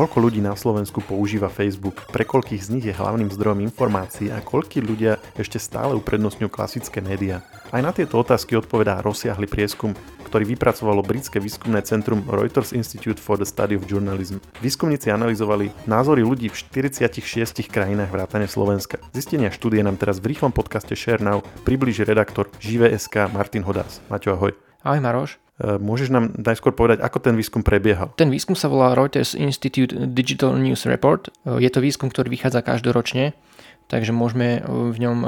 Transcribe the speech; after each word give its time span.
Koľko 0.00 0.16
ľudí 0.16 0.40
na 0.40 0.56
Slovensku 0.56 1.04
používa 1.04 1.52
Facebook? 1.52 2.08
Pre 2.08 2.24
koľkých 2.24 2.64
z 2.64 2.72
nich 2.72 2.88
je 2.88 2.96
hlavným 2.96 3.28
zdrojom 3.36 3.60
informácií 3.60 4.32
a 4.32 4.40
koľkí 4.40 4.80
ľudia 4.80 5.20
ešte 5.36 5.60
stále 5.60 5.92
uprednostňujú 5.92 6.48
klasické 6.48 7.04
médiá? 7.04 7.44
Aj 7.68 7.84
na 7.84 7.92
tieto 7.92 8.16
otázky 8.16 8.56
odpovedá 8.56 9.04
rozsiahly 9.04 9.44
prieskum, 9.44 9.92
ktorý 10.24 10.56
vypracovalo 10.56 11.04
britské 11.04 11.36
výskumné 11.36 11.84
centrum 11.84 12.24
Reuters 12.32 12.72
Institute 12.72 13.20
for 13.20 13.36
the 13.36 13.44
Study 13.44 13.76
of 13.76 13.84
Journalism. 13.84 14.40
Výskumníci 14.64 15.12
analyzovali 15.12 15.68
názory 15.84 16.24
ľudí 16.24 16.48
v 16.48 16.56
46 16.56 17.68
krajinách 17.68 18.08
vrátane 18.08 18.48
Slovenska. 18.48 19.04
Zistenia 19.12 19.52
štúdie 19.52 19.84
nám 19.84 20.00
teraz 20.00 20.16
v 20.16 20.32
rýchlom 20.32 20.56
podcaste 20.56 20.96
Share 20.96 21.20
približí 21.68 22.08
redaktor 22.08 22.48
Žive.sk 22.56 23.28
Martin 23.36 23.68
Hodás. 23.68 24.00
Maťo, 24.08 24.32
ahoj. 24.32 24.56
Ahoj 24.80 25.00
Maroš. 25.04 25.49
E, 25.60 25.76
môžeš 25.76 26.08
nám 26.08 26.32
najskôr 26.40 26.72
povedať, 26.72 27.04
ako 27.04 27.20
ten 27.20 27.36
výskum 27.36 27.60
prebiehal? 27.60 28.16
Ten 28.16 28.32
výskum 28.32 28.56
sa 28.56 28.72
volá 28.72 28.96
Reuters 28.96 29.36
Institute 29.36 29.92
Digital 29.92 30.56
News 30.56 30.88
Report. 30.88 31.28
E, 31.28 31.60
je 31.60 31.68
to 31.68 31.84
výskum, 31.84 32.08
ktorý 32.08 32.32
vychádza 32.32 32.64
každoročne, 32.64 33.36
takže 33.92 34.16
môžeme 34.16 34.58
e, 34.58 34.60
v 34.64 34.96
ňom 34.96 35.18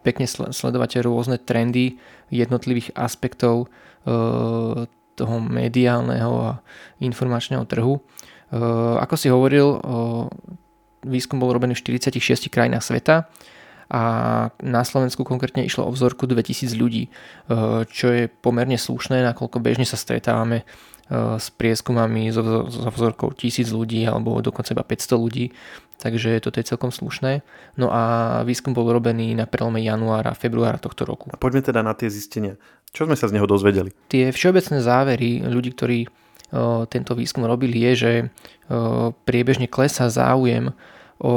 pekne 0.00 0.24
sledovať 0.30 1.02
rôzne 1.02 1.36
trendy 1.36 1.98
jednotlivých 2.30 2.94
aspektov 2.94 3.66
toho 5.18 5.36
mediálneho 5.42 6.34
a 6.46 6.50
informačného 7.02 7.66
trhu. 7.66 7.98
Ako 9.02 9.18
si 9.18 9.26
hovoril, 9.26 9.82
výskum 11.02 11.42
bol 11.42 11.50
robený 11.50 11.74
v 11.74 11.98
46 11.98 12.22
krajinách 12.54 12.86
sveta 12.86 13.26
a 13.86 14.02
na 14.58 14.82
Slovensku 14.82 15.22
konkrétne 15.22 15.62
išlo 15.62 15.86
o 15.86 15.94
vzorku 15.94 16.26
2000 16.26 16.74
ľudí, 16.74 17.06
e, 17.06 17.10
čo 17.86 18.06
je 18.10 18.26
pomerne 18.26 18.74
slušné, 18.74 19.22
nakoľko 19.22 19.62
bežne 19.62 19.86
sa 19.86 19.94
stretávame 19.94 20.62
e, 20.62 21.38
s 21.38 21.54
prieskumami 21.54 22.34
so, 22.34 22.66
so 22.66 22.90
vzorkou 22.90 23.30
1000 23.30 23.70
ľudí 23.70 24.02
alebo 24.02 24.42
dokonca 24.42 24.74
iba 24.74 24.82
500 24.82 25.22
ľudí, 25.22 25.54
takže 26.02 26.34
toto 26.42 26.58
je 26.58 26.66
celkom 26.66 26.90
slušné. 26.90 27.46
No 27.78 27.94
a 27.94 28.42
výskum 28.42 28.74
bol 28.74 28.90
robený 28.90 29.38
na 29.38 29.46
prelome 29.46 29.78
januára 29.86 30.34
a 30.34 30.38
februára 30.38 30.82
tohto 30.82 31.06
roku. 31.06 31.30
A 31.30 31.38
poďme 31.38 31.62
teda 31.62 31.86
na 31.86 31.94
tie 31.94 32.10
zistenia. 32.10 32.58
Čo 32.90 33.06
sme 33.06 33.14
sa 33.14 33.30
z 33.30 33.38
neho 33.38 33.46
dozvedeli? 33.46 33.94
Tie 34.10 34.34
všeobecné 34.34 34.82
závery 34.82 35.46
ľudí, 35.46 35.70
ktorí 35.78 35.98
e, 36.02 36.08
tento 36.90 37.14
výskum 37.14 37.46
robili, 37.46 37.86
je, 37.86 37.92
že 37.94 38.12
priebežne 39.30 39.70
klesá 39.70 40.10
záujem 40.10 40.74
o 41.22 41.32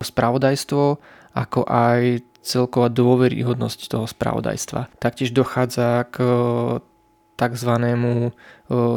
spravodajstvo 0.00 0.96
ako 1.34 1.66
aj 1.66 2.22
celková 2.44 2.88
dôveryhodnosť 2.88 3.90
toho 3.90 4.06
spravodajstva. 4.06 4.94
Taktiež 5.02 5.34
dochádza 5.34 6.06
k 6.12 6.16
tzv. 7.34 7.72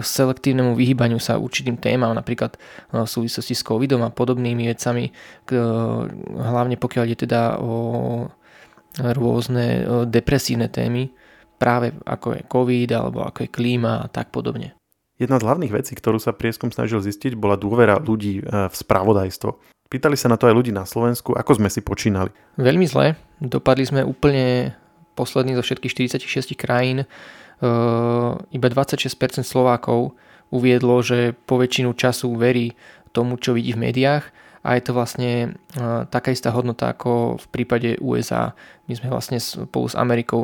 selektívnemu 0.05 0.77
vyhýbaniu 0.77 1.17
sa 1.17 1.41
určitým 1.41 1.81
témam, 1.81 2.13
napríklad 2.13 2.53
v 2.93 3.09
súvislosti 3.09 3.57
s 3.57 3.65
covidom 3.65 4.05
a 4.05 4.13
podobnými 4.13 4.69
vecami, 4.69 5.09
hlavne 6.37 6.77
pokiaľ 6.77 7.05
je 7.09 7.17
teda 7.17 7.57
o 7.57 7.73
rôzne 9.01 9.85
depresívne 10.05 10.69
témy, 10.69 11.09
práve 11.57 11.97
ako 12.05 12.37
je 12.37 12.41
covid 12.45 12.89
alebo 12.93 13.25
ako 13.25 13.49
je 13.49 13.49
klíma 13.49 14.05
a 14.05 14.07
tak 14.11 14.29
podobne. 14.29 14.77
Jedna 15.17 15.41
z 15.41 15.49
hlavných 15.49 15.73
vecí, 15.73 15.97
ktorú 15.97 16.21
sa 16.21 16.29
prieskum 16.29 16.69
snažil 16.69 17.01
zistiť, 17.01 17.33
bola 17.33 17.57
dôvera 17.57 17.97
ľudí 17.97 18.45
v 18.45 18.75
spravodajstvo. 18.75 19.76
Pýtali 19.87 20.19
sa 20.19 20.27
na 20.27 20.35
to 20.35 20.51
aj 20.51 20.55
ľudí 20.55 20.75
na 20.75 20.83
Slovensku, 20.83 21.31
ako 21.31 21.63
sme 21.63 21.71
si 21.71 21.79
počínali. 21.79 22.27
Veľmi 22.59 22.83
zle. 22.83 23.15
Dopadli 23.39 23.87
sme 23.87 24.03
úplne 24.03 24.75
posledný 25.15 25.55
zo 25.55 25.63
všetkých 25.63 26.19
46 26.19 26.59
krajín. 26.59 27.07
Iba 28.51 28.67
26% 28.69 29.47
Slovákov 29.47 30.13
uviedlo, 30.51 30.99
že 31.01 31.33
po 31.47 31.57
väčšinu 31.57 31.95
času 31.95 32.35
verí 32.35 32.75
tomu, 33.15 33.39
čo 33.39 33.55
vidí 33.55 33.73
v 33.73 33.89
médiách 33.89 34.29
a 34.67 34.75
je 34.75 34.83
to 34.83 34.91
vlastne 34.91 35.55
taká 36.11 36.35
istá 36.35 36.51
hodnota 36.51 36.91
ako 36.91 37.39
v 37.39 37.45
prípade 37.49 37.95
USA. 38.03 38.51
My 38.85 38.93
sme 38.99 39.07
vlastne 39.07 39.39
spolu 39.39 39.87
s 39.87 39.95
Amerikou 39.95 40.43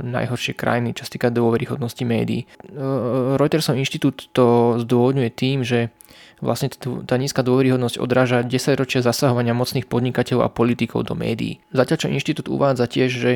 najhoršie 0.00 0.54
krajiny, 0.54 0.94
čo 0.94 1.02
sa 1.02 1.10
týka 1.10 1.34
dôveryhodnosti 1.34 2.06
médií. 2.06 2.46
Reutersov 3.36 3.74
inštitút 3.74 4.30
to 4.30 4.78
zdôvodňuje 4.78 5.30
tým, 5.34 5.66
že 5.66 5.90
vlastne 6.42 6.70
tá 7.06 7.14
nízka 7.18 7.44
dôveryhodnosť 7.46 8.00
odráža 8.00 8.42
10 8.42 8.80
ročia 8.80 9.04
zasahovania 9.04 9.52
mocných 9.52 9.86
podnikateľov 9.86 10.42
a 10.46 10.54
politikov 10.54 11.06
do 11.06 11.14
médií. 11.14 11.62
Zatiaľ 11.70 11.98
čo 12.00 12.08
inštitút 12.10 12.46
uvádza 12.50 12.90
tiež, 12.90 13.10
že 13.10 13.32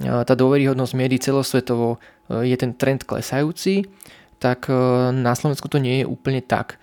tá 0.00 0.34
dôveryhodnosť 0.36 0.92
médií 0.92 1.16
celosvetovo 1.16 1.96
je 2.28 2.56
ten 2.60 2.76
trend 2.76 3.08
klesajúci, 3.08 3.88
tak 4.36 4.68
na 5.16 5.32
Slovensku 5.32 5.72
to 5.72 5.80
nie 5.80 6.04
je 6.04 6.06
úplne 6.06 6.44
tak, 6.44 6.76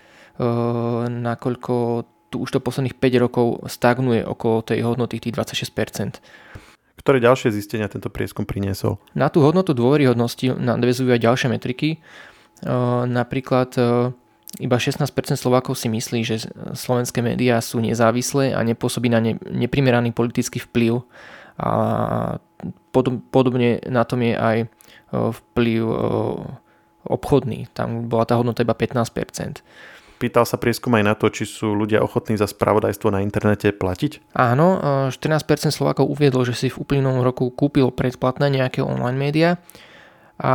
nakoľko 1.10 1.74
tu 2.34 2.42
už 2.42 2.50
to 2.50 2.58
posledných 2.58 2.98
5 2.98 3.24
rokov 3.30 3.70
stagnuje 3.70 4.26
okolo 4.26 4.66
tej 4.66 4.82
hodnoty 4.82 5.22
tých 5.22 5.38
26%. 5.38 6.18
Ktoré 6.98 7.22
ďalšie 7.22 7.54
zistenia 7.54 7.86
tento 7.86 8.10
prieskum 8.10 8.50
priniesol? 8.50 8.98
Na 9.14 9.30
tú 9.30 9.46
hodnotu 9.46 9.78
dôveryhodnosti 9.78 10.58
nadvezujú 10.58 11.14
aj 11.14 11.22
ďalšie 11.22 11.48
metriky. 11.54 12.02
Napríklad 13.06 13.78
iba 14.62 14.78
16% 14.78 15.02
Slovákov 15.34 15.82
si 15.82 15.90
myslí, 15.90 16.20
že 16.22 16.46
slovenské 16.78 17.26
médiá 17.26 17.58
sú 17.58 17.82
nezávislé 17.82 18.54
a 18.54 18.62
nepôsobí 18.62 19.10
na 19.10 19.18
ne 19.18 19.34
neprimeraný 19.50 20.14
politický 20.14 20.62
vplyv. 20.62 21.02
A 21.58 21.70
podobne 23.30 23.82
na 23.90 24.06
tom 24.06 24.22
je 24.22 24.34
aj 24.38 24.58
vplyv 25.14 25.82
obchodný. 27.06 27.70
Tam 27.74 28.06
bola 28.06 28.30
tá 28.30 28.38
hodnota 28.38 28.62
iba 28.62 28.78
15%. 28.78 29.62
Pýtal 30.22 30.48
sa 30.48 30.56
prieskum 30.56 30.96
aj 30.96 31.04
na 31.04 31.14
to, 31.20 31.28
či 31.28 31.44
sú 31.44 31.76
ľudia 31.76 32.00
ochotní 32.00 32.40
za 32.40 32.48
spravodajstvo 32.48 33.12
na 33.12 33.20
internete 33.20 33.76
platiť? 33.76 34.32
Áno, 34.38 34.80
14% 35.12 35.74
Slovákov 35.74 36.08
uviedlo, 36.08 36.48
že 36.48 36.56
si 36.56 36.68
v 36.72 36.80
uplynulom 36.80 37.26
roku 37.26 37.52
kúpilo 37.52 37.92
predplatné 37.92 38.48
nejaké 38.48 38.80
online 38.80 39.20
médiá 39.20 39.50
a 40.40 40.54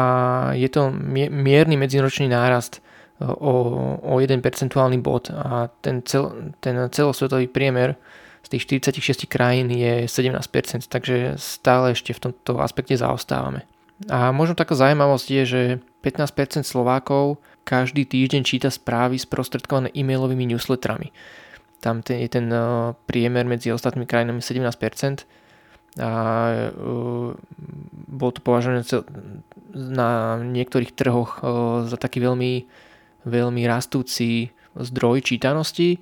je 0.57 0.67
to 0.73 0.89
mierny 1.29 1.77
medziročný 1.77 2.33
nárast 2.33 2.81
o, 3.23 3.53
o 3.99 4.15
jeden 4.23 4.39
percentuálny 4.39 4.99
bod 5.03 5.31
a 5.35 5.69
ten, 5.83 6.03
cel, 6.07 6.55
ten 6.63 6.87
celosvetový 6.91 7.51
priemer 7.51 7.99
z 8.47 8.49
tých 8.57 8.81
46 8.87 9.27
krajín 9.27 9.69
je 9.69 10.07
17%, 10.07 10.87
takže 10.87 11.35
stále 11.37 11.93
ešte 11.93 12.15
v 12.15 12.31
tomto 12.31 12.63
aspekte 12.63 12.95
zaostávame. 12.95 13.67
A 14.07 14.31
možno 14.31 14.55
taká 14.55 14.79
zaujímavosť 14.79 15.27
je, 15.27 15.43
že 15.45 15.63
15% 16.07 16.63
Slovákov 16.63 17.43
každý 17.67 18.07
týždeň 18.07 18.43
číta 18.47 18.71
správy 18.71 19.19
sprostredkované 19.19 19.91
e-mailovými 19.91 20.55
newsletterami. 20.55 21.11
Tam 21.83 22.01
ten, 22.07 22.23
je 22.23 22.31
ten 22.31 22.47
uh, 22.49 22.95
priemer 23.11 23.45
medzi 23.45 23.75
ostatnými 23.75 24.07
krajinami 24.07 24.41
17% 24.41 25.27
a 25.99 26.11
uh, 26.79 27.35
bol 28.07 28.31
to 28.31 28.41
považované 28.41 28.87
na 29.75 30.39
niektorých 30.39 30.95
trhoch 30.95 31.43
uh, 31.43 31.83
za 31.85 31.99
taký 31.99 32.23
veľmi 32.23 32.67
veľmi 33.29 33.63
rastúci 33.69 34.51
zdroj 34.75 35.25
čítanosti. 35.25 36.01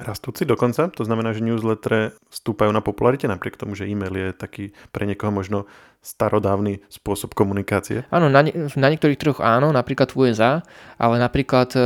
Rastúci 0.00 0.48
dokonca? 0.48 0.88
To 0.96 1.04
znamená, 1.04 1.36
že 1.36 1.44
newsletter 1.44 2.16
stúpajú 2.32 2.72
na 2.72 2.80
popularite 2.80 3.28
napriek 3.28 3.60
tomu, 3.60 3.76
že 3.76 3.84
e-mail 3.84 4.16
je 4.16 4.28
taký 4.32 4.64
pre 4.96 5.04
niekoho 5.04 5.28
možno 5.28 5.68
starodávny 6.00 6.80
spôsob 6.88 7.36
komunikácie? 7.36 8.08
Áno, 8.08 8.32
na, 8.32 8.40
na 8.48 8.88
niektorých 8.88 9.20
trhoch 9.20 9.40
áno, 9.44 9.68
napríklad 9.68 10.16
v 10.16 10.32
USA, 10.32 10.64
ale 10.96 11.20
napríklad 11.20 11.76
e, 11.76 11.80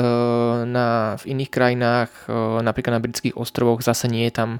na, 0.71 1.19
v 1.19 1.35
iných 1.35 1.51
krajinách, 1.51 2.11
e, 2.31 2.63
napríklad 2.63 2.95
na 2.95 3.03
britských 3.03 3.35
ostrovoch 3.35 3.83
zase 3.83 4.07
nie 4.07 4.31
je 4.31 4.35
tam, 4.39 4.51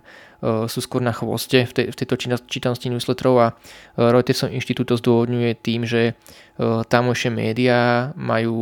e, 0.43 0.67
sú 0.67 0.83
skôr 0.83 1.07
na 1.07 1.15
chvoste 1.15 1.71
v, 1.71 1.71
te, 1.71 1.83
v 1.87 1.95
tejto 1.95 2.19
čítanosti 2.51 2.91
newsletterov 2.91 3.37
a 3.39 3.49
Reutersov 3.95 4.51
inštitút 4.51 4.91
to 4.91 4.99
zdôvodňuje 4.99 5.55
tým, 5.63 5.87
že 5.87 6.19
tamojšie 6.91 7.31
médiá 7.31 8.11
majú 8.19 8.59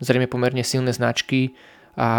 zrejme 0.00 0.26
pomerne 0.26 0.64
silné 0.66 0.90
značky 0.90 1.54
a 1.94 2.10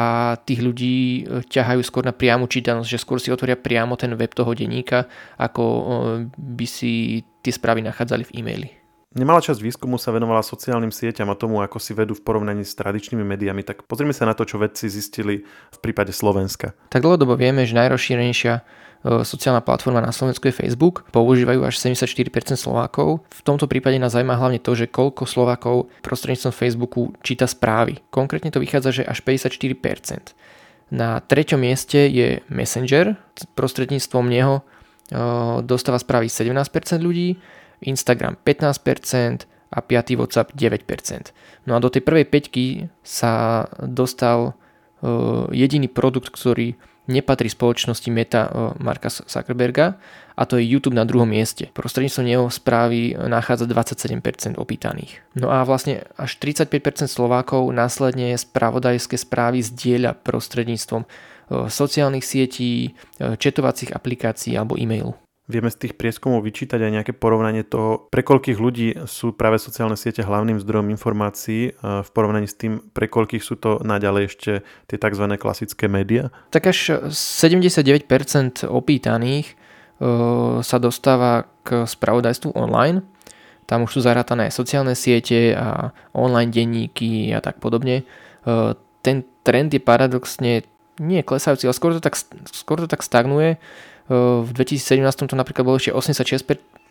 tých 0.48 0.63
ľudí 0.63 0.95
e, 0.95 1.44
ťahajú 1.44 1.81
skôr 1.83 2.07
na 2.07 2.16
priamu 2.16 2.48
čítanosť, 2.48 2.88
že 2.88 3.01
skôr 3.04 3.19
si 3.19 3.27
otvoria 3.27 3.60
priamo 3.60 4.00
ten 4.00 4.16
web 4.16 4.31
toho 4.31 4.56
denníka, 4.56 5.12
ako 5.36 5.63
e, 5.63 5.83
by 6.31 6.68
si 6.68 7.24
tie 7.44 7.51
správy 7.51 7.83
nachádzali 7.83 8.24
v 8.24 8.33
e-maili. 8.39 8.69
Nemalá 9.15 9.39
časť 9.39 9.63
výskumu 9.63 9.95
sa 9.95 10.12
venovala 10.12 10.44
sociálnym 10.44 10.91
sieťam 10.91 11.31
a 11.31 11.39
tomu, 11.39 11.63
ako 11.63 11.79
si 11.79 11.95
vedú 11.95 12.12
v 12.12 12.21
porovnaní 12.21 12.67
s 12.67 12.75
tradičnými 12.75 13.23
médiami. 13.23 13.63
Tak 13.63 13.88
pozrime 13.88 14.12
sa 14.12 14.27
na 14.27 14.35
to, 14.35 14.44
čo 14.44 14.59
vedci 14.59 14.91
zistili 14.91 15.47
v 15.47 15.77
prípade 15.79 16.12
Slovenska. 16.12 16.75
Tak 16.91 17.00
dlhodobo 17.00 17.39
vieme, 17.39 17.63
že 17.63 17.79
najrozšírenejšia 17.79 18.53
E, 19.06 19.21
sociálna 19.21 19.62
platforma 19.62 20.01
na 20.01 20.09
Slovensku 20.09 20.50
je 20.50 20.57
Facebook, 20.65 21.06
používajú 21.13 21.62
až 21.62 21.77
74% 21.77 22.57
Slovákov. 22.57 23.21
V 23.29 23.41
tomto 23.45 23.69
prípade 23.69 24.01
nás 24.01 24.17
zaujíma 24.17 24.33
hlavne 24.33 24.57
to, 24.57 24.73
že 24.73 24.89
koľko 24.89 25.29
Slovákov 25.29 25.94
prostredníctvom 26.01 26.53
Facebooku 26.53 27.13
číta 27.21 27.45
správy. 27.45 28.01
Konkrétne 28.09 28.50
to 28.50 28.57
vychádza, 28.57 29.01
že 29.01 29.03
až 29.06 29.21
54%. 29.21 30.33
Na 30.89 31.21
treťom 31.21 31.62
mieste 31.62 32.09
je 32.09 32.41
Messenger, 32.50 33.13
prostredníctvom 33.53 34.25
neho 34.25 34.62
e, 34.62 34.63
dostáva 35.62 36.01
správy 36.01 36.25
17% 36.25 36.65
ľudí, 36.97 37.38
Instagram 37.83 38.39
15% 38.45 39.44
a 39.75 39.80
5. 39.83 40.16
WhatsApp 40.16 40.56
9%. 40.56 41.36
No 41.68 41.75
a 41.75 41.83
do 41.83 41.92
tej 41.92 42.06
prvej 42.06 42.25
peťky 42.30 42.88
sa 43.04 43.66
dostal 43.83 44.56
jediný 45.51 45.92
produkt, 45.92 46.31
ktorý 46.31 46.80
nepatrí 47.06 47.54
spoločnosti 47.54 48.10
Meta 48.10 48.50
Marka 48.81 49.13
Zuckerberga 49.13 50.01
a 50.33 50.42
to 50.50 50.57
je 50.57 50.66
YouTube 50.66 50.98
na 50.98 51.06
druhom 51.06 51.30
mieste. 51.30 51.69
Prostredníctvom 51.75 52.25
neho 52.25 52.45
správy 52.50 53.13
nachádza 53.13 53.69
27% 53.69 54.57
opýtaných. 54.57 55.22
No 55.38 55.54
a 55.54 55.62
vlastne 55.62 56.10
až 56.18 56.39
35% 56.42 57.06
Slovákov 57.06 57.69
následne 57.69 58.33
spravodajské 58.33 59.22
správy 59.22 59.62
zdieľa 59.62 60.18
prostredníctvom 60.18 61.06
sociálnych 61.69 62.25
sietí, 62.25 62.98
četovacích 63.22 63.94
aplikácií 63.94 64.57
alebo 64.57 64.74
e-mailu. 64.74 65.13
Vieme 65.45 65.69
z 65.69 65.77
tých 65.77 65.94
prieskumov 65.94 66.42
vyčítať 66.42 66.81
aj 66.81 66.92
nejaké 66.92 67.13
porovnanie 67.13 67.62
toho, 67.62 68.09
pre 68.09 68.25
koľkých 68.25 68.57
ľudí 68.57 69.06
sú 69.06 69.30
práve 69.30 69.62
sociálne 69.62 69.94
siete 69.94 70.25
hlavným 70.25 70.57
zdrojom 70.57 70.89
informácií 70.89 71.77
v 71.77 72.09
porovnaní 72.18 72.50
s 72.50 72.57
tým, 72.57 72.81
pre 72.97 73.06
koľkých 73.06 73.45
sú 73.45 73.53
to 73.53 73.77
naďalej 73.86 74.33
ešte 74.33 74.51
tie 74.89 74.97
tzv. 74.97 75.25
klasické 75.38 75.86
médiá? 75.86 76.33
Tak 76.50 76.74
až 76.74 77.06
79% 77.13 78.09
opýtaných 78.65 79.53
sa 80.65 80.77
dostáva 80.81 81.45
k 81.62 81.86
spravodajstvu 81.86 82.57
online. 82.57 83.06
Tam 83.69 83.86
už 83.86 83.98
sú 83.98 84.00
zarátané 84.01 84.50
sociálne 84.50 84.98
siete 84.98 85.53
a 85.53 85.94
online 86.18 86.50
denníky 86.50 87.30
a 87.38 87.41
tak 87.45 87.62
podobne. 87.62 88.01
Ten 89.06 89.21
trend 89.45 89.69
je 89.69 89.81
paradoxne 89.81 90.65
nie 90.98 91.21
klesajúci, 91.21 91.69
ale 91.69 91.77
skôr 91.77 91.91
to 91.94 92.01
tak, 92.01 92.18
skôr 92.50 92.81
to 92.81 92.89
tak 92.89 93.06
stagnuje 93.06 93.62
v 94.10 94.50
2017 94.54 95.02
to 95.30 95.36
napríklad 95.36 95.66
bolo 95.66 95.81
ešte 95.81 95.94
86, 95.94 96.46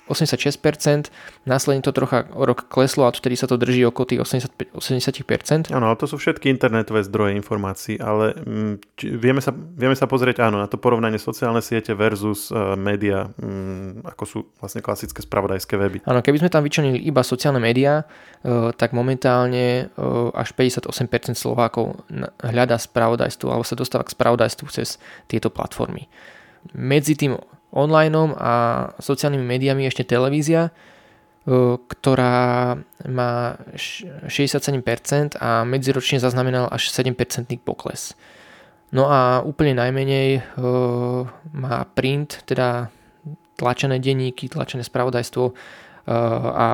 86%, 0.04 1.08
následne 1.48 1.80
to 1.80 1.88
trocha 1.96 2.28
rok 2.28 2.68
kleslo 2.68 3.08
a 3.08 3.10
vtedy 3.12 3.40
sa 3.40 3.48
to 3.48 3.56
drží 3.56 3.88
okolo 3.88 4.04
tých 4.04 4.20
85, 4.20 4.76
80%. 4.76 5.72
Áno, 5.72 5.88
ale 5.88 5.96
to 5.96 6.04
sú 6.04 6.20
všetky 6.20 6.52
internetové 6.52 7.00
zdroje 7.08 7.32
informácií, 7.40 7.96
ale 7.96 8.36
mm, 8.36 8.74
či, 9.00 9.06
vieme, 9.16 9.40
sa, 9.40 9.56
vieme 9.56 9.96
sa 9.96 10.04
pozrieť 10.04 10.44
áno, 10.44 10.60
na 10.60 10.68
to 10.68 10.76
porovnanie 10.76 11.16
sociálne 11.16 11.64
siete 11.64 11.96
versus 11.96 12.52
uh, 12.52 12.76
média, 12.76 13.32
um, 13.40 14.04
ako 14.04 14.24
sú 14.28 14.38
vlastne 14.60 14.84
klasické 14.84 15.24
spravodajské 15.24 15.74
weby. 15.80 16.04
Áno, 16.04 16.20
keby 16.20 16.44
sme 16.44 16.52
tam 16.52 16.68
vyčlenili 16.68 17.00
iba 17.00 17.24
sociálne 17.24 17.64
médiá, 17.64 18.04
uh, 18.04 18.76
tak 18.76 18.92
momentálne 18.92 19.88
uh, 19.96 20.28
až 20.36 20.52
58% 20.52 20.92
Slovákov 21.32 22.04
hľadá 22.44 22.76
spravodajstvo 22.76 23.48
alebo 23.48 23.64
sa 23.64 23.72
dostáva 23.72 24.04
k 24.04 24.12
spravodajstvu 24.12 24.68
cez 24.68 25.00
tieto 25.32 25.48
platformy 25.48 26.12
medzi 26.72 27.18
tým 27.18 27.36
online 27.74 28.32
a 28.38 28.52
sociálnymi 29.02 29.44
médiami 29.44 29.84
ešte 29.90 30.06
televízia, 30.06 30.70
ktorá 31.90 32.78
má 33.04 33.58
67% 33.76 35.36
a 35.36 35.66
medziročne 35.68 36.16
zaznamenal 36.16 36.72
až 36.72 36.88
7% 36.88 37.12
pokles. 37.60 38.16
No 38.94 39.10
a 39.10 39.42
úplne 39.42 39.76
najmenej 39.76 40.56
má 41.52 41.76
print, 41.92 42.46
teda 42.48 42.88
tlačené 43.58 43.98
denníky, 43.98 44.48
tlačené 44.48 44.86
spravodajstvo 44.86 45.52
a, 46.08 46.68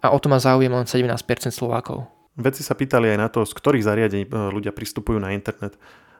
a 0.00 0.06
o 0.08 0.18
to 0.22 0.30
má 0.30 0.38
záujem 0.38 0.70
len 0.72 0.86
17% 0.86 1.18
Slovákov. 1.50 2.06
Vedci 2.38 2.62
sa 2.62 2.78
pýtali 2.78 3.10
aj 3.10 3.18
na 3.18 3.28
to, 3.28 3.42
z 3.42 3.52
ktorých 3.52 3.84
zariadení 3.84 4.24
ľudia 4.30 4.70
pristupujú 4.70 5.18
na 5.18 5.34
internet. 5.34 5.74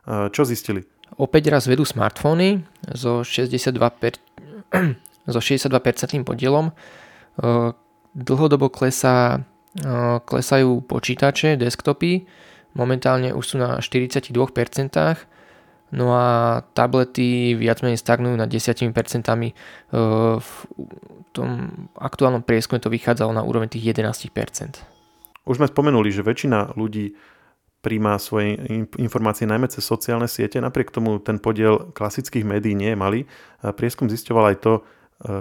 Čo 0.04 0.42
zistili? 0.42 0.82
Opäť 1.16 1.48
raz 1.48 1.64
vedú 1.64 1.88
smartfóny 1.88 2.60
so 2.92 3.24
62%, 3.24 3.78
per, 3.96 4.20
so 5.32 5.40
62% 5.40 5.72
podielom. 6.28 6.76
Dlhodobo 8.12 8.68
klesá, 8.68 9.40
klesajú 10.26 10.82
počítače, 10.84 11.56
desktopy, 11.56 12.26
momentálne 12.74 13.32
už 13.32 13.44
sú 13.44 13.56
na 13.56 13.78
42%, 13.78 14.34
no 15.94 16.06
a 16.12 16.60
tablety 16.74 17.56
viac 17.56 17.80
menej 17.80 18.00
stagnujú 18.02 18.36
na 18.36 18.44
10%. 18.44 18.92
V 20.38 20.50
tom 21.32 21.50
aktuálnom 21.94 22.42
prieskume 22.42 22.82
to 22.82 22.92
vychádzalo 22.92 23.32
na 23.32 23.46
úroveň 23.46 23.70
tých 23.70 23.94
11%. 23.94 24.82
Už 25.48 25.56
sme 25.56 25.70
spomenuli, 25.70 26.12
že 26.12 26.26
väčšina 26.26 26.76
ľudí 26.76 27.16
príjma 27.88 28.20
svoje 28.20 28.60
informácie 29.00 29.48
najmä 29.48 29.72
cez 29.72 29.88
sociálne 29.88 30.28
siete. 30.28 30.60
Napriek 30.60 30.92
tomu 30.92 31.16
ten 31.24 31.40
podiel 31.40 31.88
klasických 31.96 32.44
médií 32.44 32.76
nie 32.76 32.92
je 32.92 33.00
malý. 33.00 33.20
Prieskum 33.64 34.12
zisťoval 34.12 34.52
aj 34.52 34.56
to, 34.60 34.72
e, 34.76 34.80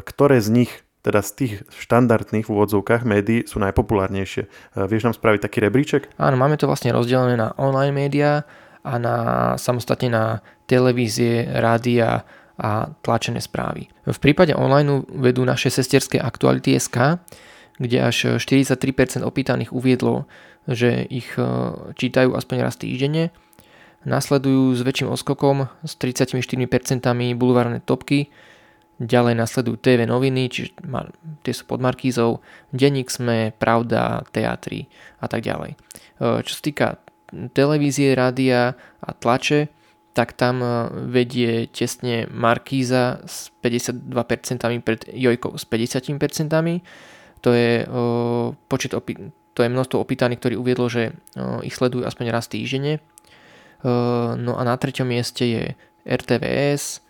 ktoré 0.08 0.40
z 0.40 0.64
nich 0.64 0.72
teda 1.04 1.20
z 1.24 1.32
tých 1.36 1.54
štandardných 1.72 2.48
v 2.48 2.52
úvodzovkách 2.52 3.04
médií 3.04 3.44
sú 3.44 3.60
najpopulárnejšie. 3.60 4.44
E, 4.44 4.50
vieš 4.88 5.12
nám 5.12 5.16
spraviť 5.20 5.44
taký 5.44 5.60
rebríček? 5.60 6.16
Áno, 6.16 6.40
máme 6.40 6.56
to 6.56 6.72
vlastne 6.72 6.96
rozdelené 6.96 7.36
na 7.36 7.52
online 7.60 7.92
médiá 7.92 8.48
a 8.88 8.96
na, 8.96 9.16
samostatne 9.60 10.08
na 10.08 10.26
televízie, 10.72 11.52
rádia 11.52 12.24
a 12.58 12.90
tlačené 13.04 13.44
správy. 13.44 13.92
V 14.08 14.20
prípade 14.24 14.56
online 14.56 15.04
vedú 15.12 15.44
naše 15.44 15.68
sesterské 15.68 16.18
aktuality 16.18 16.80
SK, 16.80 17.20
kde 17.78 17.98
až 18.02 18.42
43% 18.42 19.22
opýtaných 19.22 19.70
uviedlo, 19.70 20.26
že 20.68 21.08
ich 21.08 21.32
e, 21.40 21.44
čítajú 21.96 22.36
aspoň 22.36 22.58
raz 22.60 22.76
týždenne. 22.76 23.32
Nasledujú 24.04 24.76
s 24.76 24.84
väčším 24.84 25.12
oskokom 25.12 25.72
s 25.84 25.96
34% 26.00 27.08
bulvárne 27.36 27.80
topky, 27.84 28.30
ďalej 29.00 29.36
nasledujú 29.36 29.78
TV 29.80 30.08
noviny, 30.08 30.48
čiže 30.52 30.80
tie 31.44 31.54
sú 31.56 31.64
pod 31.66 31.80
Markízou, 31.80 32.44
Denník 32.72 33.12
Sme, 33.12 33.56
Pravda, 33.56 34.24
Teatry 34.32 34.88
a 35.24 35.26
tak 35.32 35.48
ďalej. 35.48 35.72
E, 35.74 35.78
čo 36.44 36.52
sa 36.52 36.62
týka 36.62 36.88
televízie, 37.56 38.16
rádia 38.16 38.76
a 39.04 39.10
tlače, 39.12 39.72
tak 40.12 40.36
tam 40.36 40.60
e, 40.60 40.68
vedie 41.08 41.72
tesne 41.72 42.28
Markíza 42.28 43.24
s 43.24 43.56
52% 43.64 44.04
pred 44.84 45.00
Jojkou 45.16 45.56
s 45.56 45.64
50%. 45.64 46.52
To 47.46 47.54
je 47.54 47.86
počet 48.66 48.98
opi- 48.98 49.30
to 49.58 49.66
je 49.66 49.74
množstvo 49.74 49.98
opýtaných, 49.98 50.38
ktorí 50.38 50.54
uviedlo, 50.54 50.86
že 50.86 51.18
ich 51.66 51.74
sledujú 51.74 52.06
aspoň 52.06 52.30
raz 52.30 52.46
týždenne. 52.46 53.02
No 54.38 54.54
a 54.54 54.62
na 54.62 54.78
treťom 54.78 55.10
mieste 55.10 55.50
je 55.50 55.64
RTVS, 56.06 57.02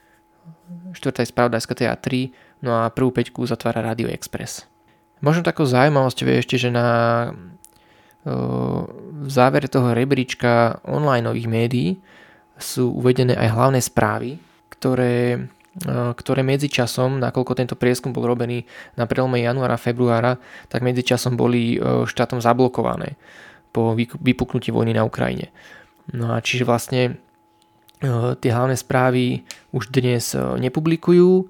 štvrtá 0.96 1.28
je 1.28 1.32
Spravodajská 1.36 1.76
TA3, 1.76 2.32
no 2.64 2.72
a 2.80 2.88
prvú 2.88 3.12
peťku 3.12 3.44
zatvára 3.44 3.84
Radio 3.84 4.08
Express. 4.08 4.64
Možno 5.20 5.44
takou 5.44 5.68
zaujímavosť 5.68 6.24
je 6.24 6.40
ešte, 6.40 6.56
že 6.56 6.72
na 6.72 6.88
v 8.28 9.30
závere 9.32 9.72
toho 9.72 9.96
rebríčka 9.96 10.84
online 10.84 11.32
médií 11.48 11.96
sú 12.60 12.92
uvedené 12.92 13.36
aj 13.40 13.50
hlavné 13.56 13.80
správy, 13.80 14.36
ktoré 14.68 15.48
ktoré 15.86 16.42
medzičasom, 16.42 17.22
nakoľko 17.22 17.54
tento 17.54 17.76
prieskum 17.78 18.10
bol 18.10 18.26
robený 18.26 18.66
na 18.98 19.06
prelome 19.06 19.38
januára 19.46 19.78
a 19.78 19.82
februára, 19.82 20.42
tak 20.74 20.82
medzičasom 20.82 21.38
boli 21.38 21.78
štátom 22.10 22.42
zablokované 22.42 23.14
po 23.70 23.94
vypuknutí 23.98 24.74
vojny 24.74 24.98
na 24.98 25.06
Ukrajine. 25.06 25.54
No 26.10 26.34
a 26.34 26.42
čiže 26.42 26.66
vlastne 26.66 27.22
tie 28.42 28.52
hlavné 28.54 28.74
správy 28.74 29.46
už 29.70 29.94
dnes 29.94 30.34
nepublikujú, 30.34 31.46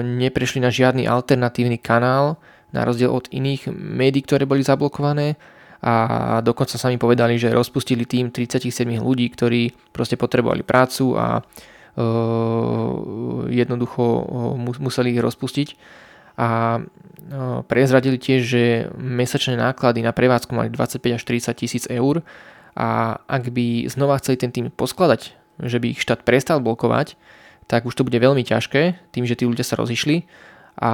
neprešli 0.00 0.60
na 0.64 0.72
žiadny 0.72 1.04
alternatívny 1.04 1.76
kanál, 1.76 2.40
na 2.72 2.88
rozdiel 2.88 3.12
od 3.12 3.28
iných 3.28 3.68
médií, 3.72 4.24
ktoré 4.24 4.48
boli 4.48 4.64
zablokované 4.64 5.36
a 5.82 6.38
dokonca 6.40 6.78
sami 6.78 6.96
povedali, 6.96 7.36
že 7.36 7.52
rozpustili 7.52 8.06
tým 8.06 8.32
37 8.32 8.86
ľudí, 9.02 9.28
ktorí 9.34 9.92
proste 9.92 10.16
potrebovali 10.16 10.62
prácu 10.62 11.18
a 11.18 11.42
jednoducho 13.52 14.04
museli 14.56 15.12
ich 15.12 15.20
rozpustiť. 15.20 15.68
A 16.40 16.80
prezradili 17.68 18.16
tiež, 18.16 18.40
že 18.40 18.62
mesačné 18.96 19.54
náklady 19.60 20.00
na 20.00 20.16
prevádzku 20.16 20.56
mali 20.56 20.72
25 20.72 21.20
až 21.20 21.22
30 21.28 21.60
tisíc 21.60 21.84
eur 21.92 22.24
a 22.72 23.20
ak 23.28 23.52
by 23.52 23.84
znova 23.92 24.16
chceli 24.16 24.40
ten 24.40 24.48
tým 24.48 24.72
poskladať, 24.72 25.36
že 25.60 25.76
by 25.76 25.92
ich 25.92 26.00
štát 26.00 26.24
prestal 26.24 26.64
blokovať, 26.64 27.20
tak 27.68 27.84
už 27.84 27.94
to 27.94 28.04
bude 28.08 28.16
veľmi 28.16 28.42
ťažké, 28.42 29.12
tým, 29.12 29.24
že 29.28 29.36
tí 29.36 29.44
ľudia 29.44 29.62
sa 29.62 29.76
rozišli 29.76 30.24
a 30.80 30.92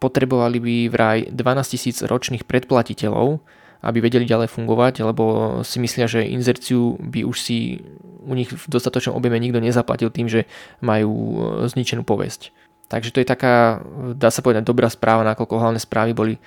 potrebovali 0.00 0.58
by 0.58 0.76
vraj 0.88 1.18
12 1.28 1.72
tisíc 1.76 2.00
ročných 2.00 2.48
predplatiteľov, 2.48 3.44
aby 3.82 3.98
vedeli 3.98 4.22
ďalej 4.22 4.48
fungovať, 4.54 5.02
lebo 5.02 5.58
si 5.66 5.82
myslia, 5.82 6.06
že 6.06 6.22
inzerciu 6.22 6.94
by 7.02 7.26
už 7.26 7.36
si 7.36 7.82
u 8.22 8.32
nich 8.38 8.48
v 8.48 8.66
dostatočnom 8.70 9.18
objeme 9.18 9.42
nikto 9.42 9.58
nezaplatil 9.58 10.14
tým, 10.14 10.30
že 10.30 10.46
majú 10.78 11.12
e, 11.12 11.36
zničenú 11.66 12.06
povesť. 12.06 12.54
Takže 12.86 13.10
to 13.10 13.18
je 13.24 13.26
taká, 13.26 13.82
dá 14.14 14.30
sa 14.30 14.44
povedať, 14.44 14.68
dobrá 14.68 14.86
správa, 14.86 15.26
nakoľko 15.26 15.54
hlavné 15.58 15.80
správy 15.82 16.12
boli 16.14 16.34
e, 16.36 16.40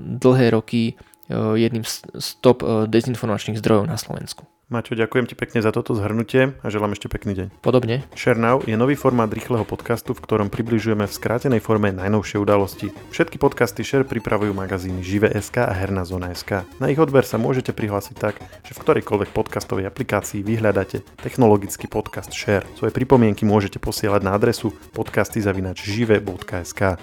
dlhé 0.00 0.50
roky 0.50 0.98
jedným 1.32 1.82
z 1.86 2.28
top 2.40 2.62
dezinformačných 2.86 3.58
zdrojov 3.58 3.90
na 3.90 3.98
Slovensku. 3.98 4.46
Maťo, 4.66 4.98
ďakujem 4.98 5.30
ti 5.30 5.38
pekne 5.38 5.62
za 5.62 5.70
toto 5.70 5.94
zhrnutie 5.94 6.58
a 6.58 6.66
želám 6.66 6.98
ešte 6.98 7.06
pekný 7.06 7.38
deň. 7.38 7.62
Podobne. 7.62 8.02
Share 8.18 8.34
Now 8.34 8.58
je 8.66 8.74
nový 8.74 8.98
formát 8.98 9.30
rýchleho 9.30 9.62
podcastu, 9.62 10.10
v 10.10 10.26
ktorom 10.26 10.50
približujeme 10.50 11.06
v 11.06 11.14
skrátenej 11.14 11.62
forme 11.62 11.94
najnovšie 11.94 12.42
udalosti. 12.42 12.90
Všetky 13.14 13.38
podcasty 13.38 13.86
Share 13.86 14.02
pripravujú 14.02 14.50
magazíny 14.50 15.06
Žive.sk 15.06 15.62
a 15.62 15.70
Herná 15.70 16.02
zóna.sk. 16.02 16.66
Na 16.82 16.90
ich 16.90 16.98
odber 16.98 17.22
sa 17.22 17.38
môžete 17.38 17.70
prihlásiť 17.70 18.16
tak, 18.18 18.42
že 18.66 18.74
v 18.74 18.82
ktorejkoľvek 18.82 19.30
podcastovej 19.30 19.86
aplikácii 19.86 20.42
vyhľadáte 20.42 21.06
technologický 21.22 21.86
podcast 21.86 22.34
Share. 22.34 22.66
Svoje 22.74 22.90
pripomienky 22.90 23.46
môžete 23.46 23.78
posielať 23.78 24.26
na 24.26 24.34
adresu 24.34 24.74
podcasty.žive.sk. 24.98 26.98